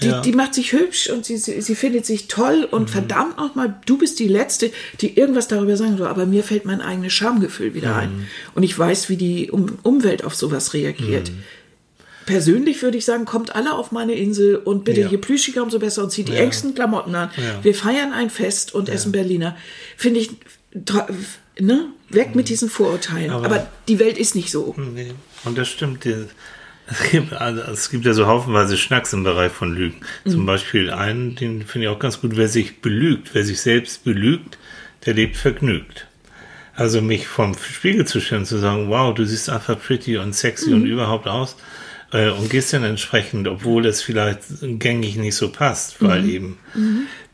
[0.02, 0.18] Die, Ja.
[0.18, 0.22] Mhm.
[0.22, 3.98] die macht sich hübsch und sie, sie, sie findet sich toll und verdammt nochmal, du
[3.98, 7.92] bist die Letzte, die irgendwas darüber sagen soll, aber mir fällt mein eigenes Schamgefühl wieder
[7.94, 7.98] Mhm.
[7.98, 8.28] ein.
[8.54, 11.30] Und ich weiß, wie die um Umwelt auf sowas reagiert.
[11.30, 11.42] Mhm.
[12.26, 15.08] Persönlich würde ich sagen, kommt alle auf meine Insel und bitte Ja.
[15.08, 16.40] je plüschiger, umso besser und zieht die Ja.
[16.40, 17.30] engsten Klamotten an.
[17.62, 19.56] Wir feiern ein Fest und essen Berliner.
[19.96, 20.30] Finde ich,
[21.58, 21.86] ne?
[22.10, 23.28] Weg mit diesen Vorurteilen.
[23.30, 23.32] Mhm.
[23.36, 24.74] Aber- Aber, die Welt ist nicht so.
[24.76, 25.12] Nee.
[25.44, 26.04] Und das stimmt.
[26.04, 26.26] die-
[26.90, 29.96] Es gibt, also es gibt ja so haufenweise Schnacks im Bereich von Lügen.
[30.24, 30.30] Mhm.
[30.30, 34.04] Zum Beispiel einen, den finde ich auch ganz gut, wer sich belügt, wer sich selbst
[34.04, 34.56] belügt,
[35.04, 36.06] der lebt vergnügt.
[36.74, 40.70] Also mich vom Spiegel zu stellen zu sagen, wow, du siehst einfach pretty und sexy
[40.70, 40.76] Mhm.
[40.76, 41.56] und überhaupt aus.
[42.10, 46.30] Äh, und gehst dann entsprechend, obwohl es vielleicht gängig nicht so passt, weil Mhm.
[46.30, 46.58] eben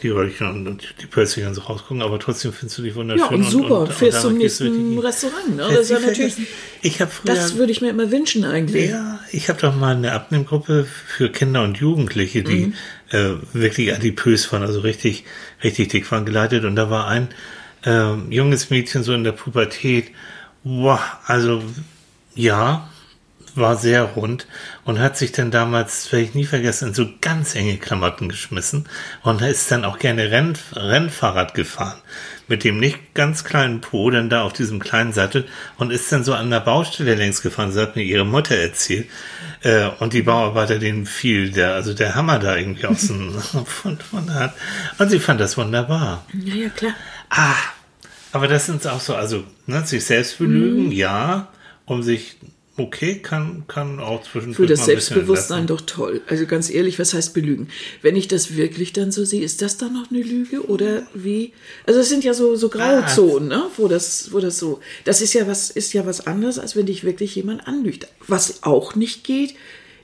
[0.04, 2.96] die Röllchen und, und die Pölzchen dann so rausgucken, aber trotzdem findest du dich Ja,
[2.96, 3.28] wunderschön.
[3.36, 3.80] und super.
[3.80, 5.56] und, Fährst zum nächsten Restaurant.
[5.56, 5.66] Ne?
[5.74, 6.36] Das ja ich natürlich.
[6.82, 7.34] Ich früher.
[7.34, 8.90] das würde ich mir immer wünschen eigentlich.
[8.90, 12.74] Ja, ich habe doch mal eine Abnehmgruppe für Kinder und Jugendliche, die Mhm.
[13.10, 15.24] äh, wirklich adipös waren, also richtig,
[15.64, 16.64] richtig dick waren, geleitet.
[16.64, 17.28] Und da war ein
[17.84, 20.10] ähm, junges Mädchen so in der Pubertät,
[20.62, 21.62] boah, also
[22.34, 22.88] ja,
[23.56, 24.46] war sehr rund
[24.84, 28.88] und hat sich dann damals, werde ich nie vergessen, in so ganz enge Klamotten geschmissen
[29.22, 31.98] und ist dann auch gerne Renn, Rennfahrrad gefahren.
[32.46, 35.46] Mit dem nicht ganz kleinen Po, dann da auf diesem kleinen Sattel
[35.78, 37.72] und ist dann so an der Baustelle längs gefahren.
[37.72, 39.08] Das hat mir ihre Mutter erzählt.
[39.62, 43.32] Äh, und die Bauarbeiter, denen fiel der, also der Hammer da irgendwie aus dem,
[43.64, 44.52] von, von der Hand.
[44.98, 46.26] Und sie fand das wunderbar.
[46.34, 46.92] Ja, ja, klar.
[47.30, 47.54] Ah,
[48.32, 50.92] aber das sind auch so, also ne, sich selbst belügen, Mhm.
[50.92, 51.48] ja,
[51.86, 52.36] um sich,
[52.76, 56.22] okay, kann, kann auch zwischendurch Für das Selbstbewusstsein doch toll.
[56.26, 57.68] Also ganz ehrlich, was heißt belügen?
[58.02, 61.52] Wenn ich das wirklich dann so sehe, ist das dann noch eine Lüge oder wie?
[61.86, 63.64] Also es sind ja so so Grauzonen, ne?
[63.76, 64.80] Wo das, wo das so.
[65.04, 68.08] Das ist ja was, ist ja was anderes, als wenn dich wirklich jemand anlügt.
[68.26, 69.54] Was auch nicht geht,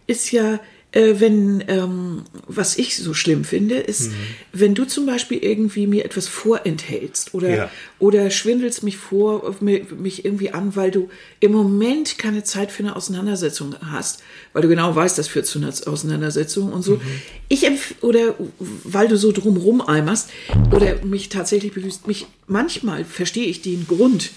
[0.07, 0.61] ist ja
[0.93, 4.15] äh, wenn, ähm, was ich so schlimm finde, ist, Mhm.
[4.53, 7.71] wenn du zum Beispiel irgendwie mir etwas vorenthältst oder, Ja.
[8.01, 12.97] oder schwindelst mich vor, mich irgendwie an, weil du im Moment keine Zeit für eine
[12.97, 14.23] Auseinandersetzung hast,
[14.53, 16.97] weil du genau weißt, das führt zu einer Auseinandersetzung und so.
[16.97, 17.01] Mhm.
[17.49, 20.31] Ich empf oder weil du so drumrum eimerst
[20.75, 24.31] oder mich tatsächlich belügst, mich manchmal verstehe ich den Grund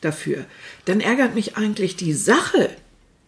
[0.00, 0.44] dafür.
[0.86, 2.70] Dann ärgert mich eigentlich die Sache,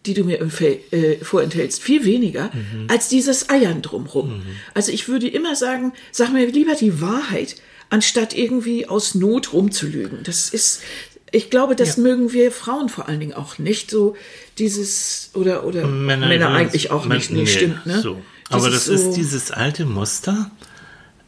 [0.05, 2.51] die du mir äh, vorenthältst, viel weniger
[2.87, 4.41] als dieses Eiern drumrum.
[4.73, 7.55] Also ich würde immer sagen, sag mir lieber die Wahrheit,
[7.89, 10.19] anstatt irgendwie aus Not rumzulügen.
[10.23, 10.81] Das ist,
[11.31, 13.91] ich glaube, das mögen wir Frauen vor allen Dingen auch nicht.
[13.91, 14.15] So
[14.57, 17.31] dieses oder oder Männer, übrigens- eigentlich auch nicht.
[17.31, 18.01] Nee, stimmt, ne?
[18.01, 18.21] So.
[18.49, 20.51] Aber das ist so- dieses alte Muster,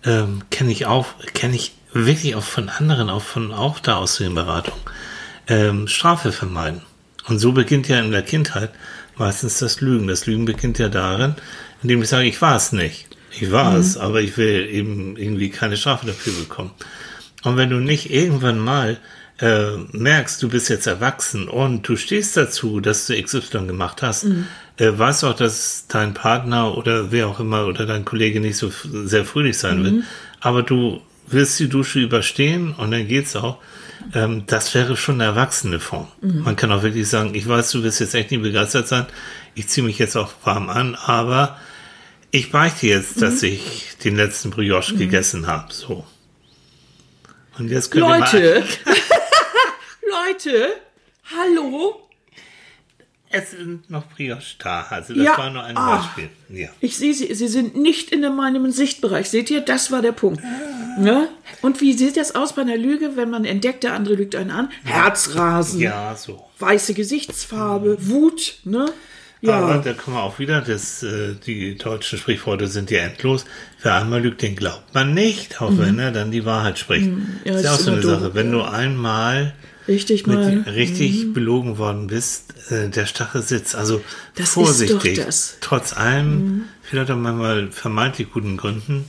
[0.03, 4.17] ähm, kenne ich auch, kenne ich wirklich auch von anderen, auch von auch da aus
[4.17, 4.79] den Beratungen.
[5.47, 6.81] Ähm, Strafe vermeiden.
[7.27, 8.71] Und so beginnt ja in der Kindheit
[9.17, 10.07] meistens das Lügen.
[10.07, 11.35] Das Lügen beginnt ja darin,
[11.81, 13.07] indem ich sage, ich war es nicht.
[13.39, 13.79] Ich war Mhm.
[13.79, 16.71] es, aber ich will eben irgendwie keine Strafe dafür bekommen.
[17.43, 18.97] Und wenn du nicht irgendwann mal
[19.41, 24.23] äh, merkst, du bist jetzt erwachsen und du stehst dazu, dass du XY gemacht hast,
[24.23, 24.47] Mhm.
[24.77, 28.71] äh, weißt auch, dass dein Partner oder wer auch immer oder dein Kollege nicht so
[29.03, 29.83] sehr fröhlich sein Mhm.
[29.83, 30.03] will,
[30.39, 33.57] aber du wirst die Dusche überstehen und dann geht's auch.
[34.13, 36.07] Ähm, das wäre schon eine erwachsene Form.
[36.21, 36.43] Mhm.
[36.43, 39.05] Man kann auch wirklich sagen, ich weiß, du wirst jetzt echt nicht begeistert sein,
[39.55, 41.59] ich ziehe mich jetzt auch warm an, aber
[42.31, 43.47] ich beichte jetzt, dass Mhm.
[43.49, 45.71] ich den letzten Brioche gegessen habe.
[45.73, 46.05] So.
[47.57, 48.63] Und jetzt könnt Leute,
[50.27, 50.67] Leute,
[51.35, 52.01] hallo.
[53.29, 54.83] es sind noch Brioche da.
[54.89, 55.37] Also das Ja.
[55.37, 55.97] war nur ein Ah.
[55.97, 56.29] Beispiel.
[56.49, 56.69] Ja.
[56.79, 59.29] Ich sehe sie, sie sind nicht in meinem Sichtbereich.
[59.29, 60.41] Seht ihr, das war der Punkt.
[60.97, 61.27] Ne?
[61.61, 64.51] Und wie sieht das aus bei einer Lüge, wenn man entdeckt, der andere lügt einen
[64.51, 64.69] an?
[64.83, 66.43] Herzrasen, ja, so.
[66.59, 68.91] weiße Gesichtsfarbe, Wut, ne?
[69.45, 73.45] Aber Ja, da kommen wir auch wieder, das, äh, die deutschen Sprichworte sind ja endlos.
[73.81, 77.07] Wer einmal lügt, den glaubt man nicht, auch wenn er dann die Wahrheit spricht.
[77.07, 77.27] Mhm.
[77.43, 78.33] Ja, ist ja auch so eine doof, Sache.
[78.33, 79.53] Wenn du einmal
[79.87, 80.59] richtig mit, mal.
[80.73, 83.75] richtig belogen worden bist, äh, der Stachel sitzt.
[83.75, 84.01] Also
[84.35, 85.17] Das ist vorsichtig.
[85.23, 85.51] das.
[85.53, 85.57] Mhm.
[85.61, 89.05] Trotz allem, vielleicht auch manchmal vermeintlich guten Gründen.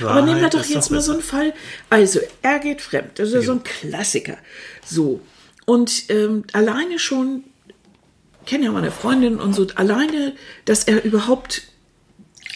[0.00, 1.54] Aber nehmen wir Wahrheit doch jetzt mal so einen Fall.
[1.90, 3.18] Also, er geht fremd.
[3.18, 4.36] Das ist ja so ein Klassiker.
[4.84, 5.20] So.
[5.64, 7.44] Und ähm, alleine schon,
[8.42, 11.62] ich kenne ja meine Freundin und so, alleine, dass er überhaupt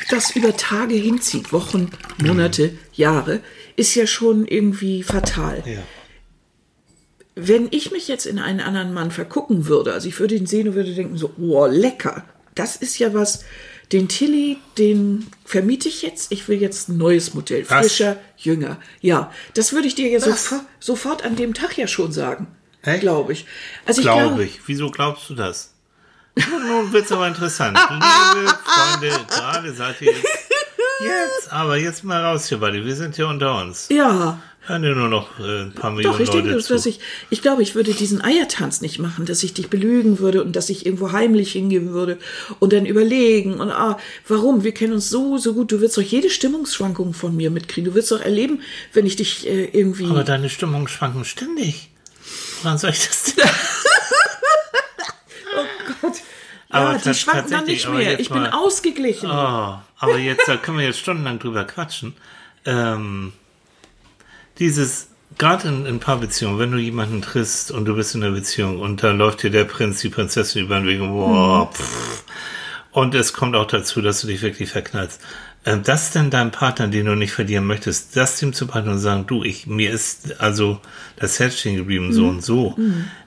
[0.08, 1.90] das über Tage hinzieht, Wochen,
[2.22, 3.40] Monate, Jahre,
[3.76, 5.62] ist ja schon irgendwie fatal.
[5.66, 5.82] Ja.
[7.34, 10.68] Wenn ich mich jetzt in einen anderen Mann vergucken würde, also ich würde ihn sehen
[10.68, 13.44] und würde denken so, oh, lecker, das ist ja was,
[13.92, 17.86] den Tilly, den vermiete ich jetzt, ich will jetzt ein neues Modell, Was?
[17.86, 18.78] frischer, jünger.
[19.00, 20.54] Ja, das würde ich dir ja Was?
[20.78, 22.46] sofort, an dem Tag ja schon sagen,
[22.82, 23.46] glaube ich.
[23.86, 24.60] Also ich Glaube glaube, ich.
[24.66, 25.74] Wieso glaubst du das?
[26.36, 27.76] Nun wird's aber interessant.
[27.90, 30.49] Liebe Freunde, gerade seid ihr jetzt,
[31.04, 32.84] jetzt, aber jetzt mal raus hier, Buddy.
[32.84, 33.88] Wir sind hier unter uns.
[33.90, 36.74] ja, Hören dir nur noch äh, ein paar Millionen Doch, ich Leute denke, zu.
[36.74, 40.44] dass ich, ich glaube, ich würde diesen Eiertanz nicht machen, dass ich dich belügen würde
[40.44, 42.18] und dass ich irgendwo heimlich hingehen würde
[42.58, 44.62] und dann überlegen und ah, warum?
[44.62, 45.72] Wir kennen uns so, so gut.
[45.72, 47.90] Du wirst doch jede Stimmungsschwankung von mir mitkriegen.
[47.90, 48.60] Du wirst doch erleben,
[48.92, 50.04] wenn ich dich äh, irgendwie.
[50.06, 51.88] aber deine Stimmung schwanken ständig.
[52.62, 53.44] Woran soll ich das denn?
[56.02, 56.14] Gott.
[56.70, 58.18] Aber ja, die schwanken dann nicht mehr.
[58.20, 59.30] Ich bin mal- ausgeglichen.
[59.30, 62.14] Oh, aber jetzt, da können wir jetzt stundenlang drüber quatschen.
[62.64, 63.32] Ähm,
[64.58, 68.78] dieses, gerade in, in Paarbeziehungen, wenn du jemanden triffst und du bist in einer Beziehung
[68.80, 72.24] und da läuft dir der Prinz, die Prinzessin über den Weg und, boah, pff,
[72.92, 75.20] und es kommt auch dazu, dass du dich wirklich verknallst.
[75.64, 78.98] Ähm, das denn deinem Partner, den du nicht verlieren möchtest, das dem zu packen und
[78.98, 80.80] sagen, du, ich, mir ist also
[81.16, 82.76] das Herz stehen geblieben, so und so.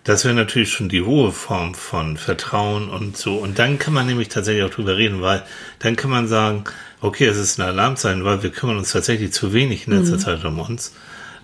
[0.03, 3.35] Das wäre natürlich schon die hohe Form von Vertrauen und so.
[3.35, 5.43] Und dann kann man nämlich tatsächlich auch drüber reden, weil
[5.79, 6.63] dann kann man sagen,
[7.01, 10.43] okay, es ist ein Alarmzeichen, weil wir kümmern uns tatsächlich zu wenig in letzter Zeit
[10.43, 10.93] um uns.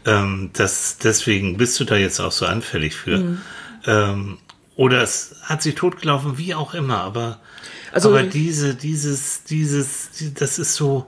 [0.05, 3.37] Ähm, das, deswegen bist du da jetzt auch so anfällig für.
[3.85, 4.37] Ähm,
[4.75, 7.39] oder es hat sich totgelaufen, wie auch immer, aber,
[7.91, 11.05] Also- aber diese, dieses, dieses, die- das ist so,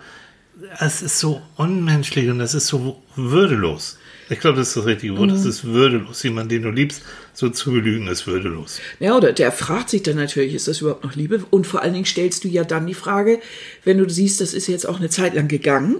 [0.80, 3.98] es ist so unmenschlich und das ist so würdelos.
[4.30, 5.32] Ich glaube, das ist das richtige Wort.
[5.32, 6.24] Das ist würdelos.
[6.24, 7.02] Jemand, den du liebst,
[7.34, 8.80] so zu belügen, ist würdelos.
[9.00, 11.44] Ja, oder der fragt sich dann natürlich, ist das überhaupt noch Liebe?
[11.50, 13.40] Und vor allen Dingen stellst du ja dann die Frage,
[13.84, 15.98] wenn du siehst, das ist jetzt auch eine Zeit lang gegangen,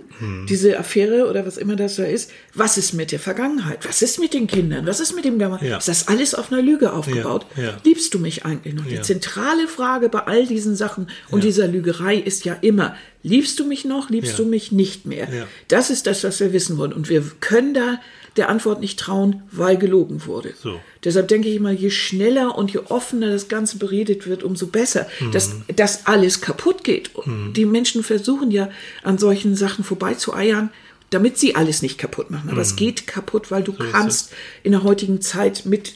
[0.50, 3.88] diese Affäre oder was immer das da ist, was ist mit der Vergangenheit?
[3.88, 4.86] Was ist mit den Kindern?
[4.86, 5.60] Was ist mit dem Gamma?
[5.64, 5.78] Ja.
[5.78, 7.46] Ist das alles auf einer Lüge aufgebaut?
[7.56, 7.78] Ja, ja.
[7.84, 8.86] Liebst du mich eigentlich noch?
[8.86, 13.66] Die zentrale Frage bei all diesen Sachen und dieser Lügerei ist ja immer, liebst du
[13.66, 14.10] mich noch?
[14.10, 15.28] Liebst du mich nicht mehr?
[15.68, 16.94] Das ist das, was wir wissen wollen.
[16.94, 18.00] Und wir können da
[18.38, 20.54] der Antwort nicht trauen, weil gelogen wurde.
[20.58, 20.80] So.
[21.04, 25.08] Deshalb denke ich mal, je schneller und je offener das Ganze beredet wird, umso besser.
[25.20, 25.32] Mhm.
[25.32, 27.14] Dass das alles kaputt geht.
[27.16, 28.70] Und Die Menschen versuchen ja
[29.04, 30.70] an solchen Sachen vorbeizueiern,
[31.10, 32.50] damit sie alles nicht kaputt machen.
[32.50, 33.82] Aber es geht kaputt, weil du Mhm.
[33.86, 35.96] ist kannst in der heutigen Zeit mit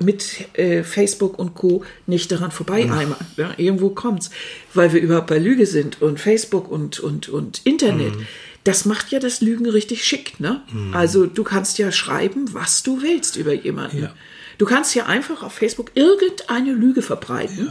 [0.00, 1.82] mit äh, Facebook und Co.
[2.06, 3.16] nicht daran vorbeieimern.
[3.36, 4.30] Ja, irgendwo kommt's,
[4.72, 8.14] weil wir überhaupt bei Lüge sind und Facebook und und und Internet.
[8.14, 8.26] Mhm.
[8.68, 10.60] Das macht ja das Lügen richtig schick, ne?
[10.92, 14.02] Also du kannst ja schreiben, was du willst über jemanden.
[14.02, 14.14] Ja.
[14.58, 17.70] Du kannst ja einfach auf Facebook irgendeine Lüge verbreiten.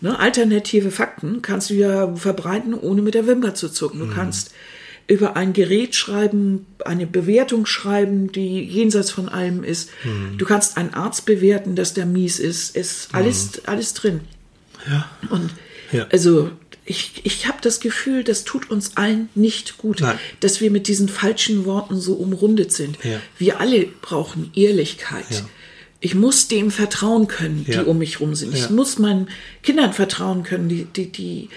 [0.00, 4.00] Ne, alternative Fakten kannst du ja verbreiten, ohne mit der Wimper zu zucken.
[4.00, 4.52] Du kannst
[5.06, 9.90] über ein Gerät schreiben, eine Bewertung schreiben, die jenseits von allem ist.
[10.36, 12.74] Du kannst einen Arzt bewerten, dass der mies ist.
[12.76, 14.20] Ist alles, alles drin.
[14.90, 15.08] Ja.
[15.30, 15.50] Und
[15.92, 16.06] Ja.
[16.10, 16.50] also
[16.86, 20.18] ich, ich habe das Gefühl, das tut uns allen nicht gut, Nein.
[20.40, 22.96] dass wir mit diesen falschen Worten so umrundet sind.
[23.04, 23.20] Ja.
[23.38, 25.26] Wir alle brauchen Ehrlichkeit.
[25.30, 25.40] Ja.
[26.00, 27.82] Ich muss dem vertrauen können, die Ja.
[27.82, 28.54] um mich rum sind.
[28.54, 29.28] Ich muss meinen
[29.62, 31.48] Kindern vertrauen können, die, die, die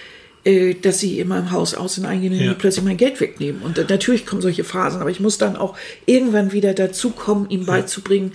[0.46, 3.62] äh, dass sie in meinem Haus aus und eingehen und plötzlich mein Geld wegnehmen.
[3.62, 7.66] Und natürlich kommen solche Phasen, aber ich muss dann auch irgendwann wieder dazu kommen, ihm
[7.66, 8.32] beizubringen,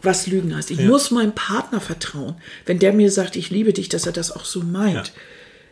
[0.00, 0.70] was Lügen heißt.
[0.70, 4.30] Ich muss meinem Partner vertrauen, wenn der mir sagt, ich liebe dich, dass er das
[4.30, 5.12] auch so meint.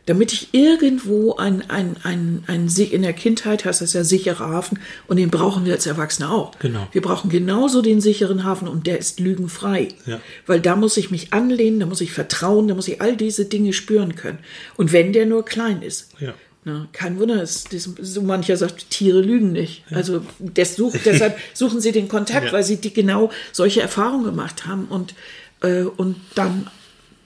[0.07, 0.13] Ja.
[0.15, 4.79] Damit ich irgendwo ein, ein, ein, ein, in der Kindheit heißt das ja sicherer Hafen
[5.09, 6.59] und den brauchen wir als Erwachsene auch.
[6.61, 6.87] Genau.
[6.93, 9.89] Wir brauchen genauso den sicheren Hafen und der ist lügenfrei.
[10.07, 10.21] Ja.
[10.47, 13.47] Weil da muss ich mich anlehnen, da muss ich vertrauen, da muss ich all diese
[13.47, 14.39] Dinge spüren können.
[14.77, 16.11] Und wenn der nur klein ist.
[16.21, 16.35] Ja.
[16.65, 19.85] Na, kein Wunder, es, das, so mancher sagt, Tiere lügen nicht.
[19.91, 22.53] Also das sucht, deshalb suchen sie den Kontakt, Ja.
[22.53, 25.15] weil sie die genau solche Erfahrungen gemacht haben und,
[25.63, 26.69] äh, und dann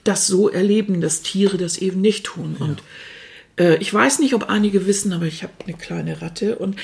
[0.03, 2.55] das so erleben, dass Tiere das eben nicht tun.
[2.59, 2.81] Und
[3.57, 6.55] äh, ich weiß nicht, ob einige wissen, aber ich habe eine kleine Ratte.
[6.57, 6.75] Und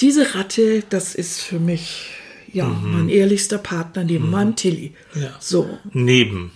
[0.00, 2.10] diese Ratte, das ist für mich
[2.52, 4.94] ja mein ehrlichster Partner neben meinem Tilly.
[5.14, 5.22] Mhm.
[5.22, 5.36] Ja.
[5.40, 6.52] So, Neben.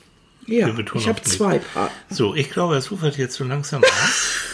[0.46, 1.96] ja, ich habe zwei Partner.
[2.10, 4.44] So, ich glaube, es ufert jetzt so langsam aus.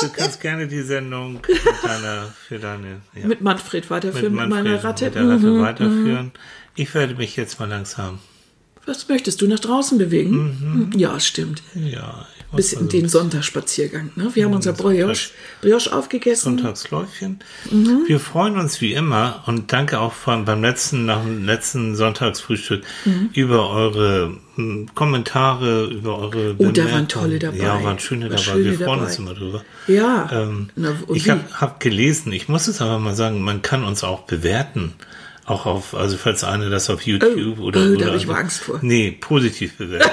[0.00, 4.64] du kannst gerne die Sendung mit deiner, für deine, ja, Mit Manfred weiterführen, mit, Manfred,
[4.64, 5.04] meiner Ratte.
[5.06, 5.62] Mit der Ratte Mhm.
[5.62, 6.32] weiterführen.
[6.76, 8.18] Ich werde mich jetzt mal langsam,
[8.86, 10.92] Was möchtest du nach draußen bewegen?
[10.96, 11.62] Ja, stimmt.
[11.74, 14.10] ja, ich Bis in so den Sonntagsspaziergang.
[14.14, 14.30] Ne?
[14.34, 16.58] Wir haben unser Brioche, Brioche aufgegessen.
[16.58, 17.40] Sonntagsläufchen.
[17.70, 18.02] Mhm.
[18.06, 22.84] Wir freuen uns wie immer und danke auch von, beim letzten, nach dem letzten Sonntagsfrühstück
[23.06, 23.30] Mhm.
[23.32, 27.56] über eure hm, Kommentare, über eure Oh, da waren tolle dabei.
[27.56, 28.42] Ja, waren schöne War dabei.
[28.42, 29.04] schöne Wir freuen dabei.
[29.06, 29.64] uns immer drüber.
[29.88, 30.28] Ja.
[30.32, 34.04] Ähm, Na, ich habe hab gelesen, ich muss es aber mal sagen, man kann uns
[34.04, 34.92] auch bewerten.
[35.46, 37.80] Auch auf, also falls eine das auf YouTube Oh, oder.
[37.80, 38.78] oh, da oder hab ich mal Angst vor.
[38.82, 40.10] Nee, positiv bewerten.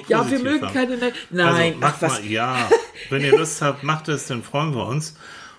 [0.08, 0.74] Ja, wir mögen haben.
[0.74, 0.96] keine.
[0.98, 2.12] Ne Nein, Also macht ach, was.
[2.20, 2.70] mal, ja.
[3.10, 5.14] Wenn ihr Lust habt, macht es, dann freuen wir uns.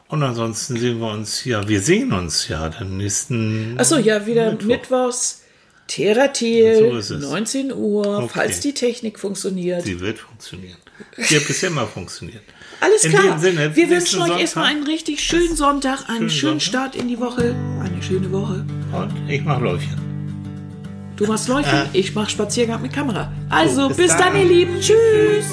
[0.07, 3.75] Und ansonsten sehen wir uns, ja, wir sehen uns ja dann nächsten.
[3.79, 4.67] Achso, ja, wieder Mittwoch.
[4.67, 5.41] Mittwochs.
[5.87, 7.23] Theratil, So ist es.
[7.23, 8.29] 19 Uhr, Okay.
[8.33, 9.83] falls die Technik funktioniert.
[9.83, 10.77] Sie wird funktionieren.
[11.17, 12.43] Sie hat bisher mal funktioniert.
[12.79, 13.39] Alles In klar.
[13.39, 16.61] Sinne, wir wünschen euch erstmal einen richtig schönen Sonntag, einen Schönen schönen Sonntag.
[16.91, 18.65] Start in die Woche, eine schöne Woche.
[18.91, 19.99] Und ich mach Läufchen.
[21.15, 21.97] Du machst Läufchen, Äh.
[21.97, 23.31] ich mach Spaziergang mit Kamera.
[23.49, 24.37] Also, bis bis, dann, dann.
[24.37, 24.79] ihr Lieben.
[24.81, 25.45] Tschüss.